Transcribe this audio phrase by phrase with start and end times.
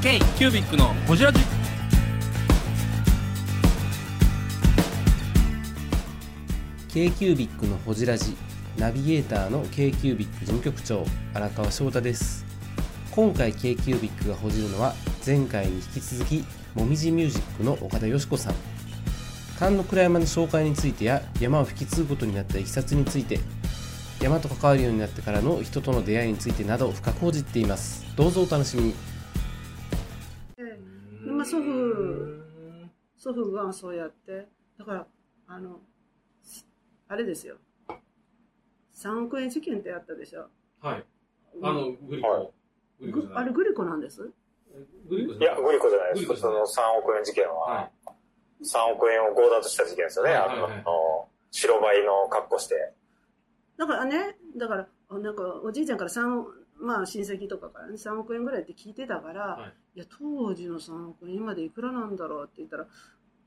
[0.00, 1.40] K キュービックのホジラジ。
[6.88, 8.36] K q b i c のほじラジ
[8.78, 12.44] ナビゲーターの k q b i c 事務局長荒川翔太です。
[13.10, 14.94] 今回 k q b i c がほじるのは
[15.26, 16.44] 前回に引き続き
[16.76, 18.54] もみじミュージックの岡田よし子さん。
[19.58, 23.40] 菅野倉山の紹介についてや山を引き継ぐことになったいきさつについて
[24.22, 28.06] 山と関わるようになってからの人との出会いについてなど深く報じっています。
[28.14, 29.17] どうぞお楽しみに。
[31.38, 32.42] まあ祖父
[33.16, 34.48] 祖父がそうやって。
[34.76, 35.06] だから
[35.46, 35.80] あの
[37.08, 37.56] あれですよ。
[38.96, 40.48] 3億円事件ってあったでしょ。
[40.80, 41.04] はい。
[41.62, 43.10] あのグリコ、はい。
[43.10, 44.22] グあれグリコなんです？
[45.08, 45.42] グリコじい。
[45.42, 46.14] や、グリコじゃない。
[46.14, 46.36] です。
[46.40, 47.54] その3億円事件は。
[47.54, 47.90] は、
[48.62, 50.32] 3億円を強奪した事件ですよね。
[50.32, 50.48] はい。
[50.48, 52.92] はいはいあの、白バイの格好して。
[53.76, 56.44] だからねだからあなんかおじいちゃんから3
[56.80, 59.98] まあ親戚とかからね3億円ぐらいって聞いてたから、はい。
[59.98, 62.86] い、や当時の3億円今でいくらなんだろうって言ったら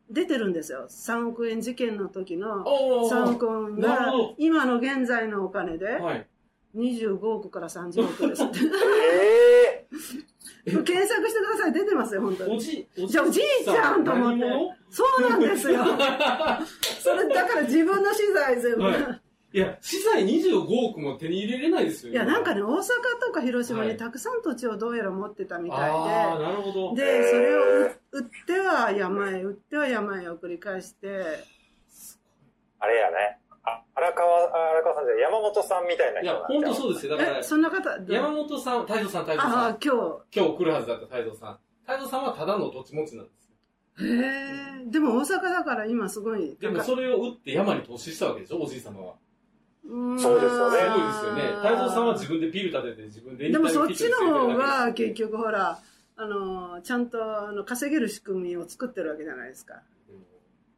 [0.09, 0.88] 出てるんですよ。
[0.89, 6.28] 3億円事件の時のおー3億円が今の現在のお金ではい。
[6.75, 8.59] 25億から30億ですって。
[9.14, 9.88] え
[10.66, 11.73] 検索してください。
[11.73, 12.55] 出てますよ本当に。
[12.55, 14.45] おじおじゃあおじいちゃんと思って。
[14.89, 15.83] そうなんですよ。
[17.00, 19.20] それだから自分の資材全部、はい
[19.53, 22.80] いや資産25億も手に入れれないですよいやなんかね大阪
[23.25, 23.89] とか広島はい。
[23.89, 26.95] にたくさん土地をどうやら持ってたみたああいで、なるほど。
[26.95, 31.08] でそれを売売っては山へ売っては山へを繰り返して。
[31.08, 31.21] ー、
[32.80, 33.39] あれやね。
[33.63, 36.45] あ荒川、荒川さんじゃない山本さんみたいない人やなんう。
[36.47, 37.17] 本当そうですよ。
[37.17, 39.65] だからえそんな方山本さん太蔵さん太蔵あさん。
[39.67, 39.93] あ今
[40.33, 41.59] 今日来るはずだった太蔵さん。
[41.83, 43.52] 太蔵さんはただの土地持ちなんです
[44.02, 44.05] へ
[44.88, 49.13] えでも大阪だから今すごいでもそれを売って山に投資したわけでしょおじい様は。
[49.13, 49.30] うん
[49.87, 50.79] そうですよね。
[50.79, 51.41] すごいですよね。
[51.57, 54.55] 太蔵さんは自分でビル建てて自分ででもそっちの方が
[54.87, 55.79] が結局ほら
[56.15, 59.81] あのちゃんとあの稼げる仕組みを作ってるわけじゃないですか。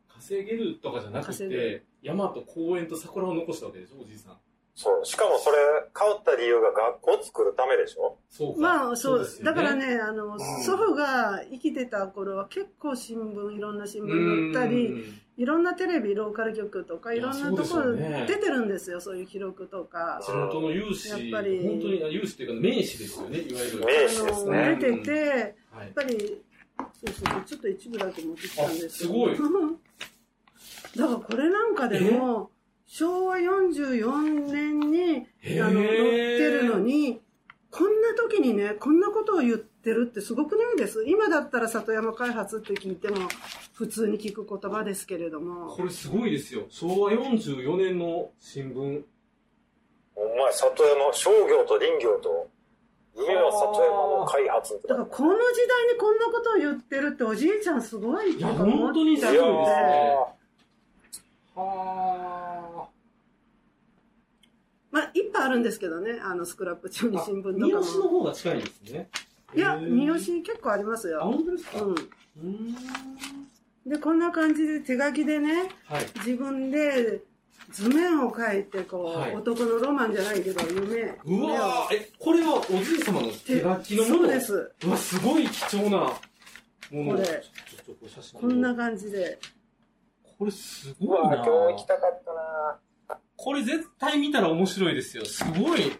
[0.08, 4.38] 稼げるとかじゃなくて山と公園と桜を残したわけでしょおじいさん
[4.76, 5.06] そう。
[5.06, 5.58] しかもそれ、
[5.94, 8.18] 買った理由が学校を作るためでしょ？
[8.30, 8.60] そうか。
[8.62, 9.40] まあそうです。
[9.40, 10.40] よだからねあの、ん。
[10.40, 15.20] 祖父が生きてた頃は結構新聞いろんな新聞載ったりうん。
[15.36, 20.20] いろんなテレビローカル局とかいろんなところ出てるんですよそういう記録とか。
[20.24, 21.60] 地元の有志やっぱり。
[21.68, 23.80] 本当にあ有志っていうか名士ですよねいわゆる。
[23.86, 24.78] 名士ですあのね。
[24.80, 25.92] 出ててやっはい。
[25.94, 26.42] ぱり
[27.06, 29.70] そうそうちょっと一部だけ持ってきたんですけどあすごい。
[30.98, 32.50] だからこれなんかでも
[32.96, 35.26] 昭和44年に
[35.60, 37.20] あの載ってるのに
[37.72, 41.04] こんな時にねこんなことを言ってるってすごくないです？
[41.08, 43.28] 今だったら里山開発って聞いても
[43.74, 45.76] 普通に聞く言葉ですけれども。
[45.76, 46.68] これすごいですよ。
[46.70, 49.02] 昭和44年の新聞。
[50.16, 52.48] お前、里山、商業と林業と、
[53.18, 60.16] 夢は里山の開発だからこの時代にこんなことを言ってるっておじいちゃんすごいいや本当にすごいですね。
[61.56, 61.60] ー。
[61.60, 62.53] は
[64.94, 69.10] まあいっぱいあるんですけどねあのスクラップ中に新聞とか三好のも方が近いんですね。
[69.56, 71.82] いや三好結構ありますあよ本当ですか？
[71.82, 71.94] うん。
[71.94, 72.76] うーん。
[73.90, 76.06] でこんな感じで手書きでねはい。
[76.18, 77.22] 自分で
[77.72, 79.36] 図面を書いてこう、はい。
[79.36, 81.18] 男のロマンじゃないけど夢。
[81.26, 84.18] うわーえこれはおじい様の手書きのもの？
[84.18, 84.72] そうです。
[84.86, 85.98] うわすごい貴重な
[86.92, 87.12] もの。
[87.14, 87.26] これ。
[87.26, 89.40] ちょっとこれ写真こんな感じで。
[90.38, 91.30] これすうごいな。
[91.30, 92.80] わ今日行きたかったな
[93.36, 95.26] これ絶対見たら面白いですよ。
[95.26, 95.92] すごい。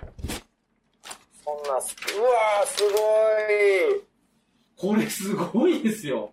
[1.44, 2.98] そんな、うわーすご
[3.98, 4.04] い。
[4.76, 6.32] これすごいですよ。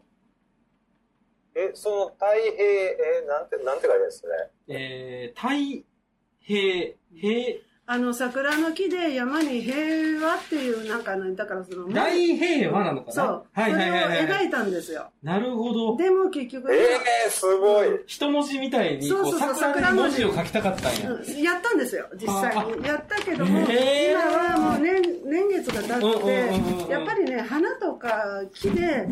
[1.54, 4.32] え、その太平、え、なんて、なんて書いてあるんですね。
[4.68, 5.84] えー、太
[6.40, 7.58] 平平
[7.92, 13.12] あの桜の木で山に平和っていうなんかねだからその大平和なのかな？
[13.12, 14.20] そう、はいはいはいはい。
[14.22, 15.10] それを描いたんですよ。
[15.24, 15.96] なるほど。
[15.96, 17.88] でも結局、えー、すごい。
[18.06, 21.10] 一文字みたいにこそうそううそう桜に文字を書きたかったんや。
[21.10, 22.86] うんやったんですよ実際に。
[22.86, 24.10] やったけども、へー。
[24.12, 29.08] 今はもう年年月が経ってやっぱりね花とか木で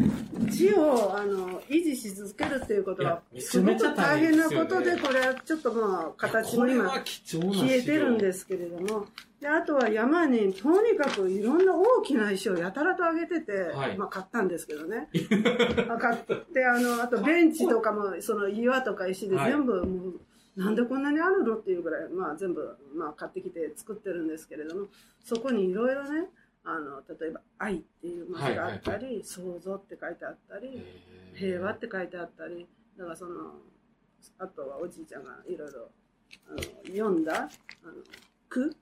[0.51, 6.89] 字をあの維持し続けるっていうことはすごくめちゃめちゃ大大変なことでこれはちょっとまあ形も今
[7.25, 9.07] 消えてるんですけれども。
[9.41, 13.97] であとは山にとにかくいろんな大きな石をやたらと上げてて、はい。
[13.97, 15.09] まあ買ったんですけどね。
[15.87, 16.65] ま あ買って。
[16.65, 19.53] あのあとベンチとかもその岩とか石ではい。
[19.53, 20.21] 全部もう
[20.59, 24.89] なんでこんなにあるのっていうぐらい、まあ、全部、まあ、買ってきて作ってるんですけれども
[25.25, 26.29] そこにいろいろね
[26.65, 30.85] あの例えば「愛」っていう文字があったり「創造」って書いてあったり
[31.35, 32.67] 「平和」って書いてあったり
[32.97, 33.55] だからその
[34.39, 35.91] あとはおじいちゃんがいろいろ
[36.49, 37.49] あの読んだ
[37.85, 37.93] あの
[38.49, 38.77] 句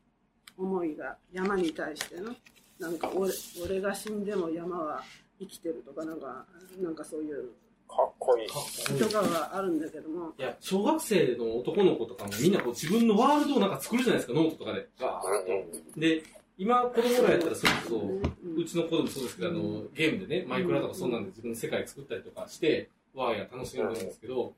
[0.56, 2.34] 思いが山に対しての
[2.78, 3.32] なんか俺
[3.64, 5.02] 俺が死んでも山は
[5.38, 6.46] 生きてるとか、なんか、
[6.80, 7.50] なんかそういう
[7.88, 8.48] かっこいい。
[8.48, 14.88] かっこいいとかがあるんだけども、いや、小学生の男の子とかもみんなこう自分のワールドをなんか作るじゃないですか、ノートとかで。
[14.98, 16.22] ガーッとで、
[16.58, 24.54] 今子供らやったらそれこそ、うんうちの子でもそうですけど、あの、ゲームでね、マイクラとかそんなんで自分の世界作ったりとかして、ワーや楽しんでるんですけど、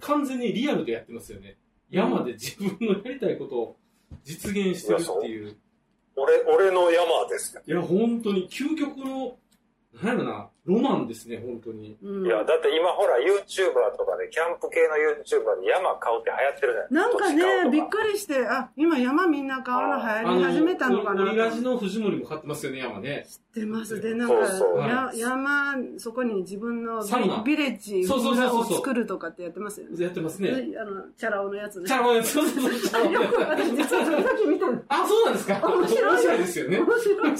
[0.00, 1.56] 完全にリアルでやってますよね。
[1.90, 3.76] 山で自分のやりたいことを
[4.22, 5.56] 実現してるっていう。
[6.16, 7.62] 俺、俺の山ですよ。
[7.66, 9.36] いや、本当に究極の、
[10.02, 11.96] なんやろな、ロマンですね、本当に。
[12.02, 17.32] うんいや、だって今ほら YouTuber とかで、キャンプ系の YouTuber で山買うって流行ってるじゃないなんか
[17.64, 17.88] ね、びっり。
[17.88, 23.26] くりして、あ、今山みんな買うの流行り始めたのかオリラジなの藤森も買ってますよね、山ね。
[23.28, 24.00] 知ってます。
[24.00, 27.02] で、なんか、そうそうやはい山、そこに自分の
[27.44, 30.02] ビレッジを作るとかってやってますよね。
[30.02, 30.50] やってますね。
[30.50, 31.86] であの、チャラ男のやつね。
[31.86, 32.60] チャラ男のやつ、そうそ
[33.08, 34.78] うよく、や私実はそれさっき見たの。
[34.78, 34.84] つ。
[34.88, 36.78] あ、そうなんですか面白い面ですよね。
[36.78, 37.38] 面白い。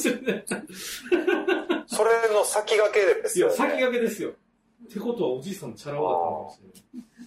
[1.95, 3.57] それの先駆けですいや、よね。
[3.59, 4.31] 先駆けですよ。
[4.31, 4.33] っ
[4.93, 6.55] てことはおじいさんもチャラ男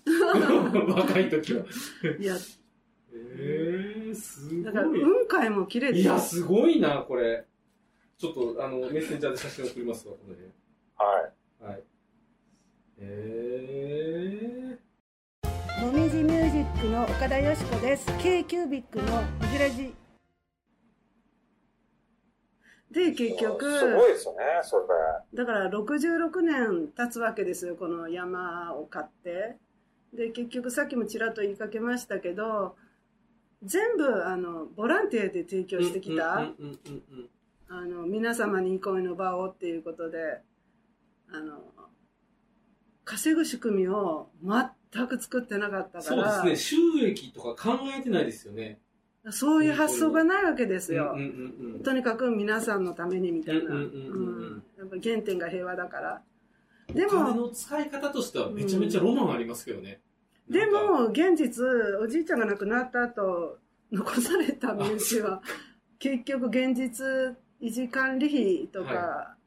[0.06, 1.02] だったのかもしれない。
[1.02, 1.66] 若い時は。
[2.20, 2.36] いや、
[3.14, 5.00] えー、すだから、ごい。
[5.02, 7.46] 雲海も綺麗ですよいや、すごいな、これ。
[8.20, 11.32] ちょっと、あの、メッセンジャーで写真送りますわ、このはい。
[11.60, 11.72] 辺。
[11.74, 11.84] はい。
[13.00, 14.78] え
[15.82, 18.06] もみじミュージックの岡田よしこです。
[18.20, 19.06] k キュービックの
[19.40, 19.94] フジラジ。
[22.92, 24.86] で、結局、すごいですよね、それ。
[25.34, 29.58] だから66年経つわけですよ、この山を買って。
[30.14, 32.76] で、結局さっきもちらっと言いかけましたけど、
[33.64, 35.84] 全部、あの、ボランティアで提供ー。
[35.84, 37.30] してきた、うんうんうんうん
[37.70, 40.42] あの、皆様に憩いの場をっていうことで、
[41.30, 41.60] あの、
[43.04, 48.80] 稼ぐ仕組みを全く作ってなかったから、そうですね、収益とか考えてないですよね。
[49.32, 51.16] そういう発想がないわけですよ。
[51.84, 53.76] とにかく皆さんのためにみたいな。
[53.76, 53.80] や
[54.86, 56.22] っぱ原点が平和だから。
[56.94, 60.00] でお金も、の使い方としてはめちゃめちゃロマンありますけどね。
[60.50, 61.66] でなんか、も、現実、
[62.02, 63.58] おじいちゃんが亡くなった後、
[63.92, 65.42] 残された身内は、
[66.00, 69.38] 結局現実、維持管理費とか、は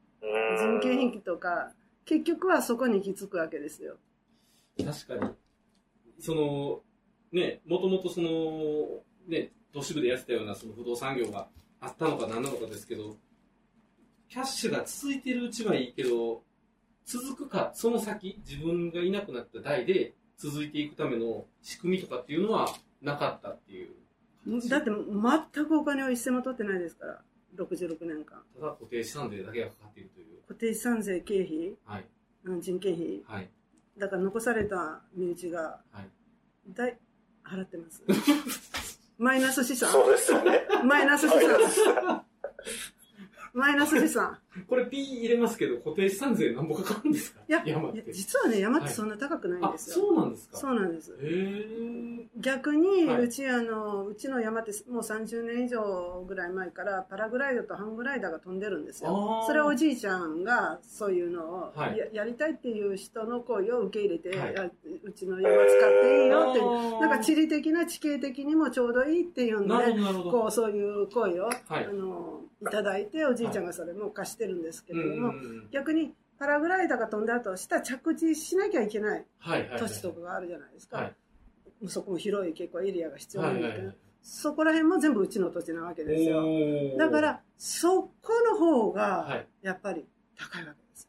[0.58, 1.72] 人件費とか、
[2.04, 3.96] 結局はそこに行き着くわけですよ。
[4.76, 5.32] 確かに。
[6.18, 6.82] その、
[7.32, 11.48] ね、もともとその、ね、都市部でやってたようなその不動産業が
[11.80, 13.16] あったのか何なのかですけど、
[14.28, 16.42] キャッシュが続いてるうちはいいけど、
[17.04, 22.68] 続くか、その先、自分がいなくなった代で続いていくための仕組みとかっていうのは
[23.02, 23.90] なかったっていう。
[24.68, 27.22] だって全くお金を一銭も取ってないですから、
[27.56, 28.42] 66年間。
[28.54, 30.42] ただ固定資産税だけがかかっているという。
[30.46, 32.04] 固定資産税経費、はい。
[32.44, 33.50] うん人件費、はい。
[33.98, 36.08] だから残された身内が、はい。
[36.68, 36.96] 大、
[37.44, 38.02] 払ってます。
[39.20, 40.66] マイナス資産そうですよね。
[40.82, 42.24] マイナス資はい産
[43.52, 44.38] マイナス資産
[44.68, 47.40] これ P 入れますけど、固定資産税何ぼかかるんですか？
[47.48, 47.98] いや、山って。
[47.98, 48.12] いや。
[48.12, 49.96] 実はね、山ってそんな高くないんあ、ですよ。
[49.96, 50.56] そうなんですか？
[50.58, 51.12] そうなんです。
[52.36, 53.22] 逆に、はい。
[53.24, 59.44] うちあの、うちの山ってもう30年以上ぐらい前からパラグライダーとハングライダーが飛んでるんですよ。
[59.46, 61.98] それはおじいちゃんがそういうのをはい。
[61.98, 64.58] や,、やりたいっていう人の声を受け入れて、はい。
[64.58, 64.70] あ
[65.04, 69.74] うちの山使っていいよってなんか地理的な地形的にもちょうどいいっていうんで。
[70.30, 71.86] こうそういう声を、はい。
[71.86, 75.34] あのいただいておじいちゃんがそれも貸してるんですけれども、
[75.70, 79.26] 逆にパラグライダーが飛んだ後下着地しなきゃいけない。
[79.78, 81.14] 土地とかがあるじゃないですか、はい。
[81.88, 83.92] そこも広い結構エリアが必要なはんだけど。
[84.22, 86.44] そこら辺も全部うちの土地なわけですよ。
[86.98, 88.10] だか、らそこ
[88.50, 89.66] の方はがい。
[89.66, 90.06] やっぱり
[90.36, 91.08] 高いわけです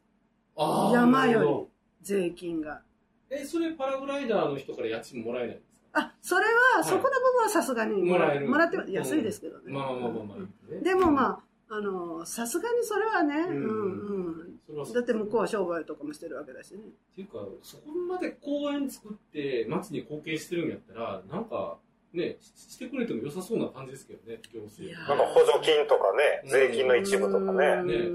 [0.92, 1.66] 山より
[2.00, 2.82] 税金が。
[3.28, 6.00] え、それパラグライダーの人から家賃もらえないんですか？
[6.00, 6.44] あそれ
[6.76, 6.84] は、い。
[6.84, 8.48] そこの部分はさすがにもらえる。
[8.48, 10.84] もらって安いですけどね、まあまあまあまあまあ。
[10.84, 11.38] でもまあ
[11.74, 13.64] あのさすがにそれはね、うん。
[13.66, 14.52] うん
[14.94, 16.80] だって向こうは商売とかもしてるわけだしね。
[16.80, 21.76] っていうか、そこまで公園作って町に貢献してるんやったら、なんか、
[22.14, 24.98] ね、ししてくれても良さそうな感じですけどね、行政。
[24.98, 27.66] なんか補助金とかね、税金の一部とかね。
[27.66, 28.12] う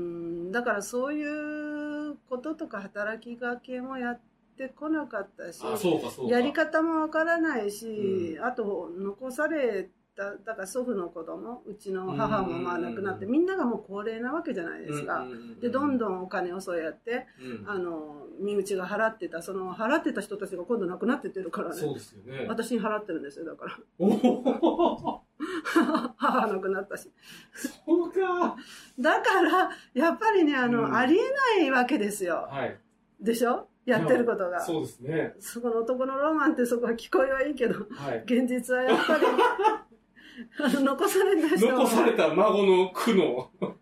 [0.49, 0.51] ん。
[0.51, 4.21] だからそういうこととか働きがけもやっ
[4.57, 6.35] てこなかったしあ、そうかそうか。
[6.35, 15.27] やり方もわからないし、うあと残されただから祖父の子供うちの母もまあ亡くなってみんながもう高齢なわけじゃないですか、
[15.61, 17.69] でどんん、どんお金をそうやってうん。
[17.69, 21.75] あの身内が払ってたその払ってた人たちが今度亡くなってってるからね。
[21.75, 22.45] そうですよね。
[22.47, 23.77] 私に払ってるんですよだから。
[23.99, 25.21] おお
[26.17, 27.11] 母亡くなったし。
[27.53, 28.55] そうか。
[28.99, 30.95] だからやっぱりねあの、うん。
[30.95, 32.47] ありえないわけですよ。
[32.49, 32.77] はい。
[33.21, 33.67] でしょ？
[33.85, 34.59] やってることが。
[34.59, 35.33] そうですね。
[35.39, 38.23] そこの男のロマンってそこは聞こえはいいけどはい。
[38.25, 39.21] 現実はやっぱり
[40.59, 43.47] あの残された人は残された孫の苦悩。
[43.61, 43.73] あ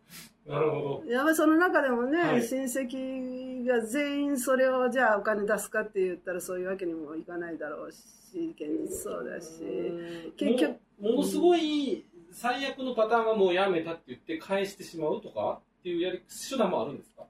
[0.50, 9.60] なるほやっぱりその中でもね、はい親戚が全員それをじゃあお金出すかって言ったらそういうわけにもいかないだろうし、現実そうだし。
[9.60, 10.32] ど。
[10.38, 17.24] 結局もものすごい最悪のパターンはもうやめたって言って返してしまうとかっていうやり手段もあるんですか？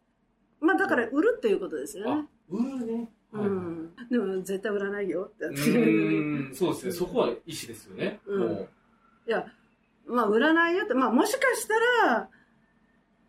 [0.60, 2.28] まあだから売るっていうことですよね。
[2.50, 3.10] 売るね。
[3.32, 3.92] うはいん。
[4.12, 6.92] でも絶対売らないよってやうんそうですね。
[6.92, 8.20] そこは意思ですよね。
[8.26, 8.70] うんもう
[9.28, 9.46] いや、
[10.08, 12.30] まあ売らないよって、まあもしかしたら、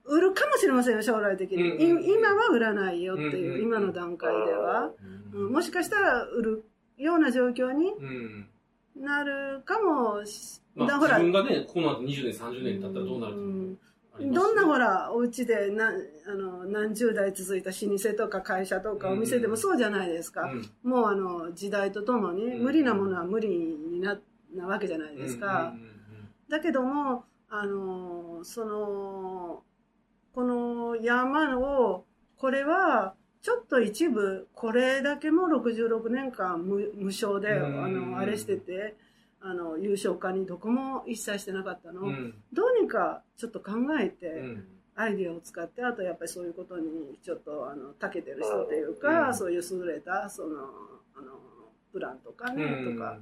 [0.05, 1.71] 売るかもしれませんよ、将来的に。
[1.73, 4.91] うんうん今は売らないよっていう、うんうん今の段階では。
[5.33, 5.53] うん。
[5.53, 6.65] もしかしたら売る
[6.97, 8.49] ような状況にうん。
[8.97, 11.19] なるかもし、まあ、だほら。
[11.19, 13.77] 自分がね、この後20年、30年経ったらどうなるうのも
[14.15, 15.93] ありますしどんなほら、お家でな
[16.29, 20.43] あの何十代続いた老舗とか会社とかお店でもそうじゃないですか。
[20.45, 20.71] うん。
[20.89, 22.63] もうあの時代とともにうん。
[22.63, 24.19] 無理なものは無理にな
[24.55, 25.75] なわけじゃないですか。
[26.49, 29.63] だけども、あの、その、
[30.35, 32.05] この山を、
[32.37, 38.97] これは、ちょっと一部、これだけも66年間無無償で、うんあの、あれしてて、
[39.41, 42.03] あの、優勝化にどこも一切してなかったの。
[42.03, 42.09] うん。
[42.09, 44.67] うんどうにかちょっと考えて、うん。
[44.97, 49.35] アイディアを使って、あとやっぱりそういうことにちょっと、あの、長けてる人というか、うん。
[49.35, 50.59] そういう優れた、その、
[51.17, 51.39] あの、
[51.93, 52.95] プランとかね、うん。
[52.95, 53.19] とか、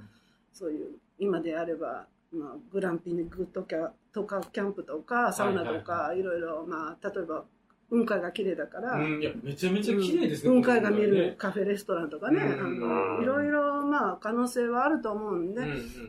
[0.53, 7.45] そういう今であれば、まあ、グランピングとかとかキャンプとかサウナとか、はいいろいろ、まあ、例えば
[7.91, 10.51] 雲海が綺麗だから、うん、いや、めちゃめちゃ綺麗ですね。
[10.51, 12.61] 雲海が見るカフェレストランとかね、うん。
[12.61, 15.61] あのいろいろ、まあ、可能性はあると思うんで、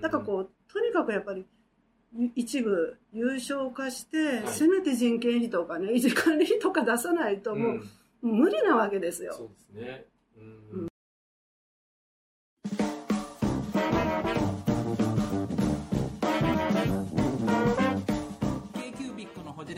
[0.02, 1.46] だからこうとにかくやっぱり
[2.18, 4.48] い一部優勝化して、はい。
[4.48, 7.82] せめて人件費とかね維持管理費とか出さないともう、
[8.24, 8.32] うん。
[8.40, 9.34] 無理なわけですよ。
[9.34, 10.06] そうですね。
[10.38, 10.42] う
[10.84, 10.88] ん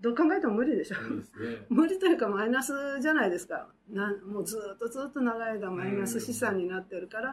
[0.00, 0.96] どう考えても無理でしょ。
[0.96, 1.22] ね。
[1.68, 3.68] 無理というかマイナスじゃないですか。
[3.90, 7.30] なんもうずっとずっと長い間マイナス資産になってるから。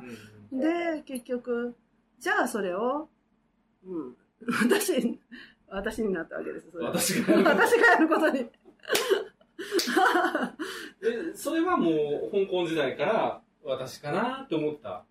[0.51, 1.75] うんで、結局、
[2.19, 3.09] じゃあそれを、
[3.85, 4.15] うん、
[4.63, 5.19] 私、
[5.67, 6.67] 私になったわけです。
[6.79, 8.49] 私がやること私がやることに。
[11.01, 15.03] で、それはもう香港時代から私かなって思った？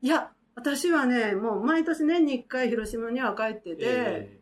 [0.00, 4.40] いや、私はね、もう毎年年に1回広島には帰ってて、え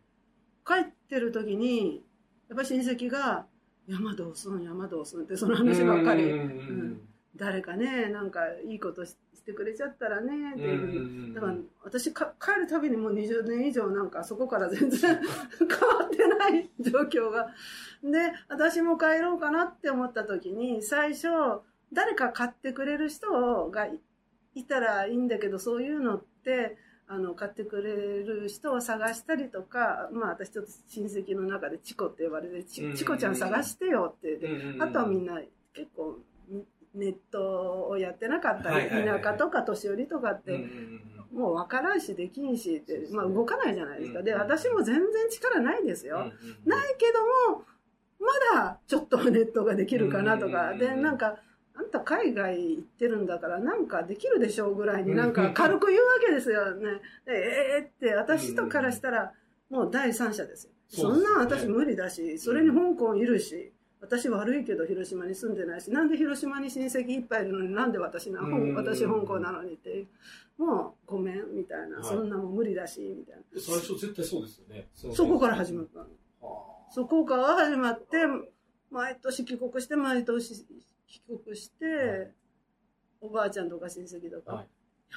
[0.65, 2.05] 帰ってる時に、
[2.49, 3.47] やっぱり親戚が、
[3.87, 6.33] 山どうすん、山どうすんってその話ばっかり。
[7.37, 15.21] 誰かね、なんかいいことししてくれちゃったらね、っていうふうにだから私か帰るたびにもう20年以上なんかそこから全然
[15.61, 17.53] 変わってない状況が。
[18.03, 21.29] で、私も帰ろうかなって思った時に、最初、
[21.93, 24.01] 誰か買ってくれる人がい
[24.57, 26.77] いたらいいんだけど、そういうのって、
[27.09, 34.41] あの、買ってくれる人を探したりとか、まあ私ちょっと親戚の中でチコって呼ばれて、チコちゃん探してよって。
[34.81, 35.41] あとはみんな
[35.73, 36.19] 結構
[36.95, 40.67] ネットをやってなかったり、田舎とか年寄りとかって、
[41.33, 44.23] もう分からんしできんしって、まあ動かないじゃないですか。
[44.23, 46.33] で、うん私も全然力ないですよ。
[46.65, 47.65] ないけども、
[48.19, 50.79] まだちょっとネットができるかなとか、うん。
[50.79, 51.37] で、なんか、
[51.79, 57.01] あんた海外行ってるんだからなんかできるでしょうぐらいになんか軽く言うわけですよね。
[57.27, 59.33] でええって私とからしたら
[59.69, 60.73] もう第三者ですよ。
[60.89, 68.75] そんなん私無理だし、それに香港いるし、私悪いけど広島に住んでないし、なんで広島に親戚いっぱいいるのになんで私な、うん。
[68.75, 70.07] 私香港なのにって、
[70.59, 72.05] もうごめんみたいな、はい。
[72.05, 73.43] そんなもん無理だし、みたいな。
[73.61, 74.89] 最初絶対そうですよね。
[74.95, 76.07] そこから始まった
[76.91, 78.19] そこから始まって、
[78.91, 80.55] 毎年帰国して、毎年
[81.07, 82.33] 帰国して、
[83.21, 84.69] おばあちゃんとか親戚とか、はい。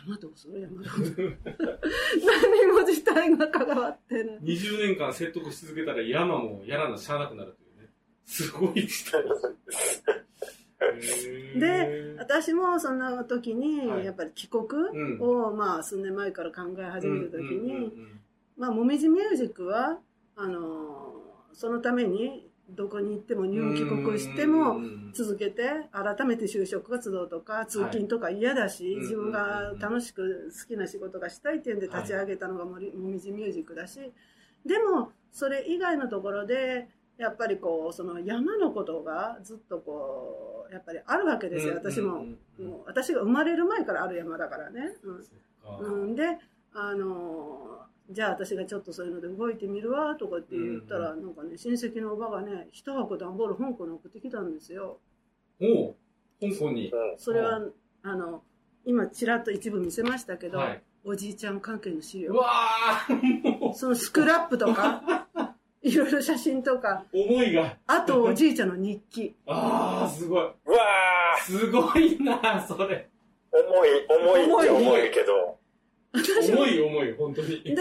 [0.07, 0.61] 山どうする？
[0.61, 1.37] 山どうする？
[1.43, 4.39] 何も自体が関わってない。
[4.41, 7.89] 20年間説得し続けたら山もやらなしゃあなくなるというね。
[8.25, 9.29] すごい時代で
[11.01, 11.59] す。
[11.59, 14.05] で、私もそんな時に、はい。
[14.05, 15.21] やっぱり帰国うん。
[15.21, 17.91] を、まあ、数年前から考え始めた時に、
[18.57, 19.99] まあ、もみじミュージックは、
[20.35, 21.15] あの、
[21.53, 25.11] そのためにどこに行っても入帰国してもうん。
[25.13, 34.11] 続けて改めて就職活動とか通勤とか嫌だし、い自分が楽しく好きな仕事がしたいっていうんで立ち上げたのがもみじミュージックだし。
[34.65, 41.75] でもそれ以外のところでやっぱりこうその山のことがずっとこうやっぱりあるわけですよ。
[41.75, 42.25] 私も,、も
[42.59, 44.95] う私が生まれる前からある山だからね。
[45.81, 46.23] うん、で
[46.73, 54.97] あのじゃあ私がちょっとそういうので動いてみるわとかって言ったら、なんかね親戚のおばがね一箱段ボール香港に送ってきたんですよ
[55.61, 55.95] おう
[56.41, 56.89] 香港に。
[56.91, 57.19] うん。
[57.19, 57.61] それは
[58.03, 58.41] あの
[58.85, 60.81] 今ちらっと一部見せましたけど、はい。
[61.03, 65.27] おじいちゃん関係の資料うわーもそのスクラップとか
[65.81, 67.77] いろいろ写真とかう、思いが。
[67.87, 70.43] あとおじいちゃんの日記ああ、すごい。
[70.43, 70.77] うわ
[71.41, 73.07] すごいな、それ。
[73.51, 75.58] ー重い、重いっちゃ重いけど。
[76.13, 77.63] 重い重い、本当に。
[77.63, 77.75] で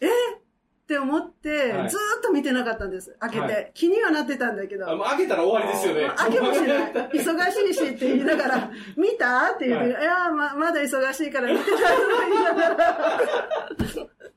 [0.00, 0.06] え？
[0.06, 6.10] って思って、はいずーっと見てなかったんです開けて、はい気にはなってたんだけどあもう開けたら終わりですよね。
[6.16, 6.92] 開けもしない。
[6.92, 9.52] 忙しいしって言いながら、 見た？
[9.52, 11.94] って言って、はいい、やま、まだ忙しいから見てないとか
[12.30, 13.18] 言いながら。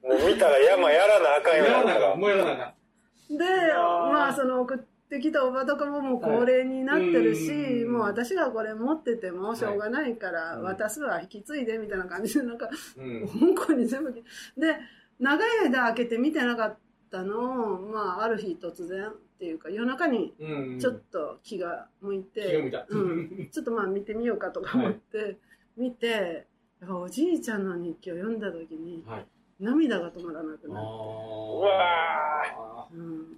[0.04, 2.20] もう見たら山やらなあかんようやらなあかん。
[2.20, 2.74] もうやらなあか
[3.30, 3.38] ん。
[3.38, 13.56] で、まあ、その送ってきたおばとかももう高齢になってるし、はいうんもう私がこれ持っててもしょうがないから、はい渡すわ、引き継いでみたいな感じで、なんか、うん。
[13.56, 14.22] 香港に全部、で、
[15.20, 16.78] 長い間開けて見てなかっ
[17.12, 20.80] たのを、まあ、ある日突然っていうか、夜中にうん。
[20.80, 22.56] ちょっと気が向いて。
[22.56, 25.38] うんちょっとまあ見てみようかとか思って、
[25.76, 26.48] 見て、
[26.90, 29.26] おじいちゃんの日記を読んだ時に、はい。
[29.60, 30.88] 涙が止まらなくあなる。
[30.88, 30.90] ー
[31.58, 33.38] うわうん、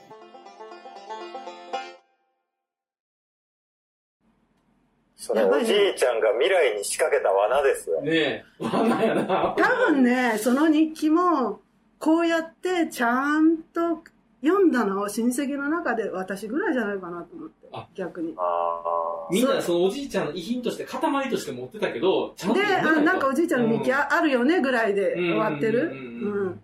[5.21, 8.01] それおじいちゃんが未来に仕掛けた罠ですよ。
[8.01, 9.55] ねえ、罠やな。
[9.55, 11.59] 多分ね、その日記も、
[11.99, 14.01] こうやってちゃんと
[14.41, 18.33] 読んだのを親戚の中で私ぐらいじゃないかなと思ってあ、逆に。
[18.35, 25.91] あみんなそのおじいちゃんの遺品として、塊として持ってたけど、ちゃんとで、あなんかおじいちゃんの日記ああるよねぐらいで終わってる。
[25.91, 26.61] うん。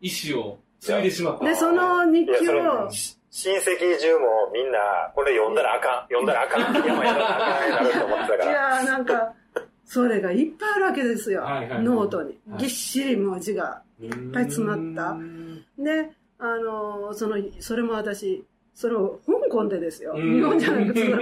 [0.00, 1.44] 意思を継いでしまった。
[1.44, 4.78] で、その日記を、し親戚中もみんな、
[5.14, 8.50] これ読んだらあかん、読んだらあかん、山やらなあかんになると思ってたから。
[8.50, 9.34] いやーなんか、
[9.84, 11.42] それがいっぱいあるわけですよ。
[11.42, 12.56] はいはいノートには。
[12.56, 13.82] いぎっしり文字が。
[14.00, 15.16] いっぱい詰まった
[15.82, 20.12] で、あのーその、それも私、それを香港でですよ。
[20.14, 21.16] うん日本じゃなくて、香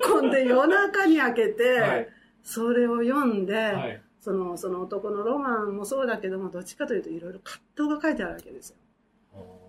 [0.00, 2.08] 港で夜中に開けて、はい。
[2.42, 4.02] それを読んで、はい。
[4.20, 8.76] その、その男のロマンもそうだけども、どっちかというといろいろ葛藤が書いてあるわけですよ。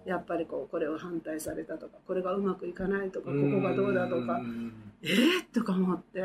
[0.06, 4.42] やっぱりこう、これを反対されたとか、これがうまくいかないとか、ここがどうだとか、
[5.02, 6.22] えー、とか思って、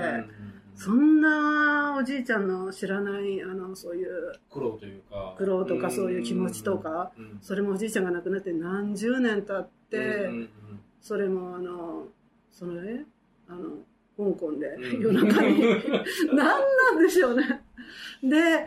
[0.74, 5.34] そんなおじいちゃんの知らない、あの、そういう苦労というか。
[5.36, 10.30] 苦労とかそういう気持ちとか、うん、それもおじいちゃんが亡くなって何十年経って、
[11.00, 12.06] それもあの、
[12.50, 13.04] そのね、
[13.48, 13.78] あの、
[14.16, 15.00] 香港でうん。
[15.00, 15.60] 夜中に、
[16.34, 17.62] 何なんでしょうね。
[18.22, 18.66] で、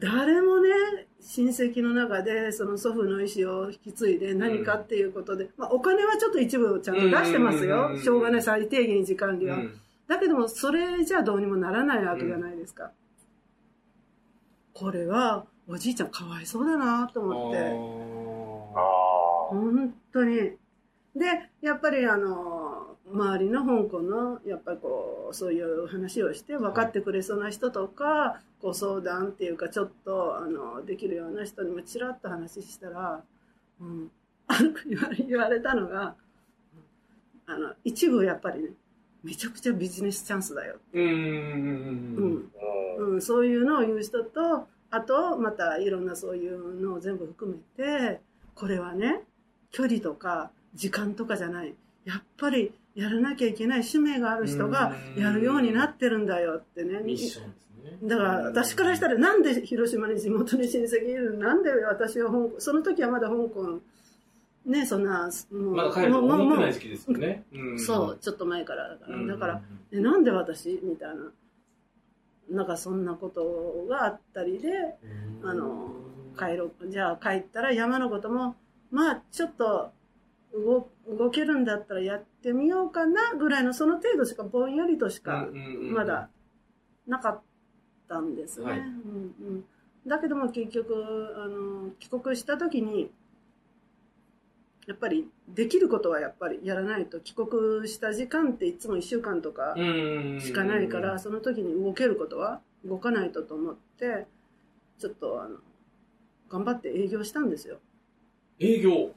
[0.00, 0.70] 誰もね、
[1.22, 7.96] 親戚の中でその祖父の意思を引き継いで何かっていうことで、まあお金はちょっと一部ちゃんと出してますうんよ。
[7.96, 9.56] しょうがない最低限時間う利は。
[9.56, 9.72] ん
[10.08, 12.90] だけども、それじゃどうにもならないわけじゃないですか。
[14.74, 17.70] これは、おじいちゃんかわいそうだなと思って。
[19.54, 20.36] 本当に。
[21.14, 22.51] で、やっぱりあの、
[23.12, 33.22] 周りの香港の、やっぱりこう、そういう話をして分かってくれそうな人とか、ご相談っていうか、ちょっと、あの、できるような人にもちらっと話したら、
[33.80, 34.10] うん、
[35.28, 36.16] 言われたのが、
[37.46, 38.70] あの、一部やっぱりね、
[39.22, 40.78] めちゃくちゃビジネスチャンスだよ。
[40.92, 42.50] うん。
[42.98, 48.20] うん、そういうのを言う人とあとまたいろんなそういうのを全部含めて
[48.54, 49.22] これはね
[49.70, 51.74] 距離とか時間とかじゃない。
[52.04, 57.00] やっぱりやらなきゃいけない使命がある人がやるようになってるんだよってね。
[57.00, 57.68] ミッションです
[58.02, 58.08] ね。
[58.08, 63.80] だから私からしたらなんで広島に地元に親戚いるなんで私は香港その時はまだ香港
[64.66, 67.44] ねそんなもうまだ帰るともうもう思ってない時期ですよね。
[67.56, 67.78] ん。
[67.78, 68.18] そう。
[68.20, 69.26] ちょっと前からだから、うん。
[69.26, 70.80] だからえなんで私？
[70.82, 71.32] みたいな。
[72.50, 74.68] なんかそんなことがあったりで
[75.42, 75.92] あの
[76.38, 76.88] 帰ろう。
[76.88, 78.56] じゃあ帰ったら山のことも
[78.90, 79.90] まあちょっと
[80.52, 85.48] 動動けるんだったらやってみようかなぐらいのその程度しかぼんやりとしか
[85.92, 86.28] まだ
[87.06, 87.42] なかっ
[88.08, 88.66] たんですね。
[88.66, 88.78] はい。
[88.78, 88.88] うんう
[89.58, 89.64] ん、
[90.06, 93.10] だけども結局あの帰国した時に
[94.86, 100.40] やっぱりできることはやっぱりやらないと帰国した時間っていつも1週間とかうん。
[100.40, 104.26] しかないから、その時に動けることは動かないとと思って
[104.98, 105.58] ちょっとあの
[106.48, 107.78] 頑張って営業したんですよ。
[108.58, 109.12] 営業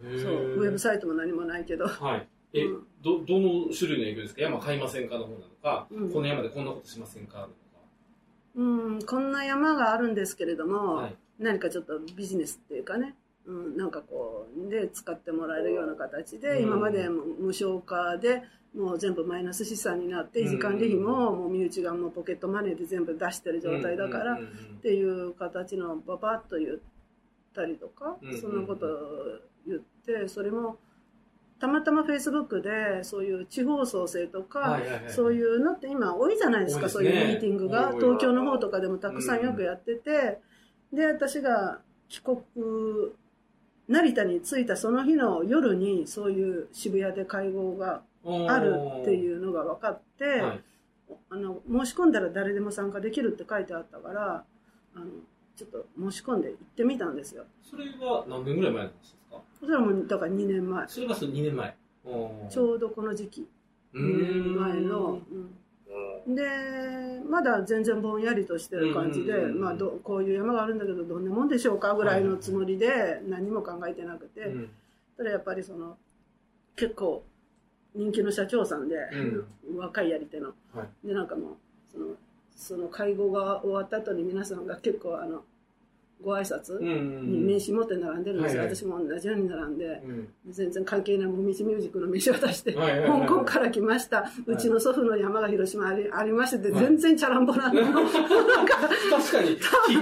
[0.00, 0.54] そう。
[0.56, 1.86] ウェブサイトも何もないけど。
[1.86, 2.28] はい。
[2.52, 2.86] え、うん。
[3.02, 4.42] ど、どの種類の営業ですか？
[4.42, 6.12] 山買いませんかの方なのか、うん。
[6.12, 7.48] この山でこんなことしませんか？
[8.56, 11.16] うん、こんな山があるんですけれども、はい。
[11.38, 13.14] 何かちょっとビジネスっていうかね、
[13.46, 16.62] うん、なんかこうで使ってもらえるような形で、うん。
[16.64, 18.42] 今までも無償化で
[18.76, 24.38] もう全部マイナス資産になって維持管理費ももう身内がもうポケットマネーで全部出してる状態だから、っ
[24.82, 26.78] ていう形のババッと言っ
[27.54, 28.90] たりとか、うんそんなことを
[29.66, 30.78] 言ってそれも
[31.60, 37.92] たまたまフェイスブックでそういう地方創生とか、はいはいはいそういうのって今多いじゃないですかそういうミーティングが。
[37.92, 40.38] 東京の方とかでもたくさんよくやってて、
[40.92, 42.38] で私が帰国
[43.88, 48.02] 成田に着いたその日の夜にそういう渋谷で会合が
[48.48, 50.60] あるっていうのが分かって、はい。
[51.28, 54.44] あの申し込んだら誰でも参加できるって書いてあったから
[54.94, 55.06] あの
[55.60, 57.44] ちょっと申し込んで行ってみたんですよ。
[57.62, 59.42] それは何年ぐらい前の話ですか？
[59.60, 60.88] それはもうだから2年前。
[60.88, 61.76] それがその2年前。
[62.48, 63.46] ちょうどこの時期。
[63.92, 65.22] う2年前の、ん
[66.26, 66.34] うん。
[66.34, 66.42] で
[67.28, 74.70] まだ全然ぼんやりとしてる感じで、うんまあ、どこういう山があるんだけどどんなもんでしょうかぐらいのつもりで何も考えてなくて、うん。
[75.18, 75.98] それやっぱりその
[76.74, 77.22] 結構
[77.94, 78.96] 人気の社長さんで、
[79.76, 81.56] 若いやり手の、はでなんかもう
[81.92, 82.06] その
[82.56, 85.42] その会合が終わった後に皆さんが結構あの
[86.22, 90.28] ご挨拶名刺持って並んでるんですよ、私も同じように並んで、うん。
[90.50, 92.80] 全然関係ないもみじミュージックの名刺渡して、香
[93.26, 97.94] 港から来ました、うちの祖父の山が広島ありありましてて、はい全然チャランポランの、 なん
[98.66, 98.76] か
[99.10, 99.56] 確かに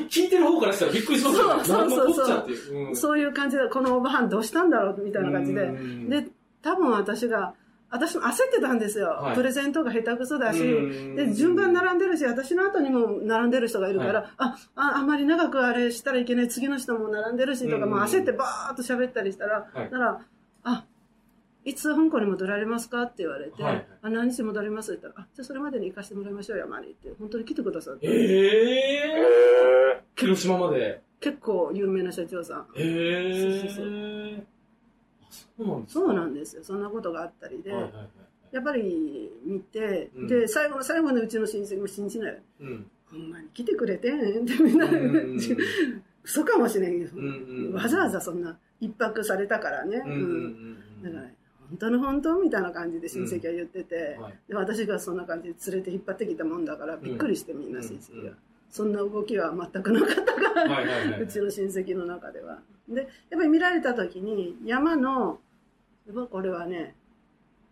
[0.08, 1.64] き聞いてる方からしたらびっくりしますよね。
[1.64, 2.14] そうそうそう。
[2.14, 2.52] 何のこっちゃって。
[2.52, 2.88] いう。
[2.88, 2.96] うん。
[2.96, 5.62] そういう感じで、このおばはんどうしたんだろうみたいな感じで。
[5.62, 6.28] うん、で、
[6.62, 7.54] 多分私が、
[7.90, 9.34] 私も焦ってたんですよ、はい。
[9.34, 11.16] プレゼントが下手くそだし、うん。
[11.16, 17.90] で順番並んでるし、私の後にも並んでる人がいるから、はあああんまり長くあれしたらいけない、次の人も並んでるしとか、うん。
[17.90, 19.90] もう焦ってバーっと喋ったりしたら、はい。
[19.90, 20.20] なら、
[20.64, 20.84] あ
[21.64, 30.20] いつ香港に戻られますかって言われて、はいあ何日戻りますって言ったら、あじゃあそれまでに行かせてもらいましょうよ、山にって、本当に来てくださって、えへえー。
[30.20, 31.02] 広島まで。
[31.20, 32.66] 結構有名な社長さん。
[32.76, 34.57] えそうそうそうえあそう
[35.86, 37.72] そうなんですよ、そんなことがあったりで。
[37.72, 38.08] はいはいはい
[38.50, 40.26] やっぱり見て、うん。
[40.26, 42.42] で最後の最後のうちの親戚も信じない。
[42.60, 44.98] うんほんまに来てくれてんってみんな、うんう
[45.34, 45.38] ん
[46.24, 47.74] 嘘かもしれんけど、うんうん。
[47.74, 51.22] わざわざそんな一泊されたからね、うんうんうんだから
[51.68, 54.34] 本当の本当みたいな感じで親戚は言ってて、はい。
[54.48, 58.32] で私がそんな感じで連れて引っ張ってきたもんだからびっくりしてみんな親戚が、
[58.70, 61.20] そんな動きは全くなかったから、はいはいはい。
[61.20, 65.38] うちの親戚の中ではでやっぱり見られた時に山の
[66.30, 66.94] これはね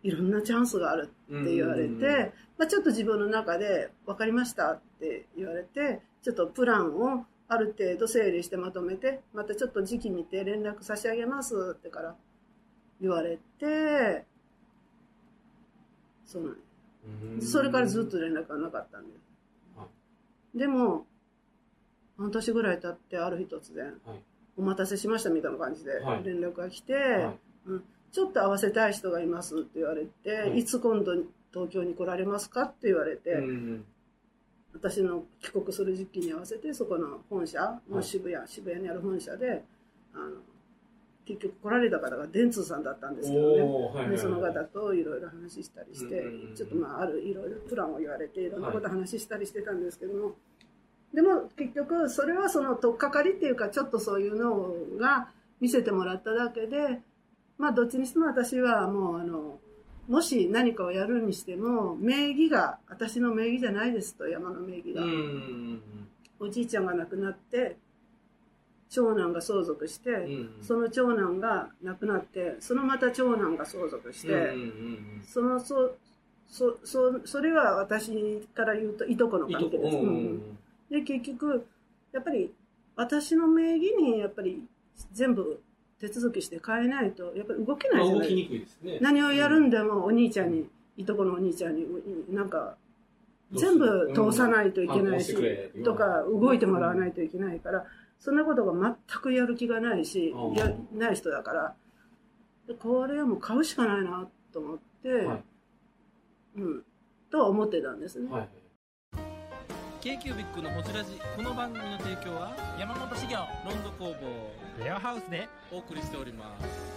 [0.02, 12.14] いろんなチャンスがあるって言われて、まあ、ちょっと自分の中で分かりましたって言われてちょっとプランをある程度整理してまとめてまたちょっと時期見て連絡差し上げますってから
[13.00, 14.24] 言われて
[16.24, 16.56] そうなん
[17.34, 17.42] うん。
[17.42, 19.14] それからずっと連絡がなかったんで
[19.76, 19.86] は
[20.54, 21.06] でも
[22.18, 24.22] 半年ぐらい経ってある日突然、はい
[24.56, 26.24] お待たせしましたみたいな感じではい。
[26.24, 27.38] 連絡が来て、はい。
[27.66, 31.12] うん、ちょっと会わせたい人がいますって言われて、はいい、つ今度
[31.52, 33.84] 東京に来られますかって言われて、うん
[34.76, 39.64] 私の帰国する時期に合わせてそこの本社の渋谷、渋谷にある本社で
[40.14, 40.36] あの
[41.26, 46.22] 結局来られた方が電通さんだったんですけどね、はいはいその方といろいろ話したりして、
[46.54, 50.34] ちょっとまああるいろいろプランを言われていろんなこと話したりしてたんですけども、
[51.16, 55.30] でも結局それはその取っかかりっていうかちょっとそういうのが
[55.62, 57.00] 見せてもらっただけで
[57.56, 59.58] まあどっちにしても私はもうあの
[60.08, 65.02] もし何かをやるにしても名義が私の名義じゃないですと山の名義が、
[66.38, 67.76] おじいちゃんが亡くなって
[68.90, 70.18] 長男が相続して、うん。
[70.18, 75.94] うんその長男が亡くなってそのまた長男が相続して、うんうんうんそのそ
[76.48, 80.08] そそそれは私から言うといとこの関係です、うんうん。
[80.08, 80.58] うん
[80.90, 81.66] で結局
[82.12, 82.52] やっぱり
[82.94, 84.62] 私の名義にやっぱり
[85.12, 85.60] 全部
[85.98, 88.28] 手続きして変えないとやっぱり動けまあないじゃない。
[88.28, 88.98] 動きにくいですね。
[89.00, 91.86] 何をやるんでもお兄ちゃんにいとこのお兄ちゃんに
[92.30, 92.76] なんか
[93.52, 95.36] 全部通さないといけないし、
[95.84, 97.84] とか動いてもらわないといけないから、
[98.18, 100.54] そんなことが全くやる気がないし、うん。
[100.54, 101.74] やない人だから。
[102.66, 105.44] でこれはもう買うしかないなと思って、はい。
[106.56, 106.82] うん、
[107.30, 108.28] と思ってたんですね。
[108.30, 108.48] はい。
[110.06, 111.20] K q b i c のホジラジ。
[111.34, 115.48] この番組の提供は山本資源ロンド工房レアハウスで。
[115.72, 116.95] お送りしております